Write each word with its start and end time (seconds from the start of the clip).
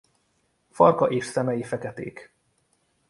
Farka 0.71 1.07
és 1.07 1.25
szemei 1.25 1.63
feketék. 1.63 2.33